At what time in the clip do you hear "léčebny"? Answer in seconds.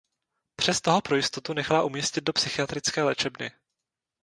3.03-3.51